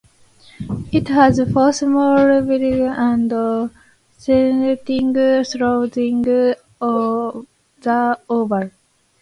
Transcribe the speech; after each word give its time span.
It 0.91 1.09
has 1.09 1.39
four 1.53 1.71
small 1.71 2.15
pavilions 2.17 2.97
and 3.31 3.69
seating 4.17 5.13
surrounding 5.43 6.23
the 6.23 6.57
oval. 8.27 8.71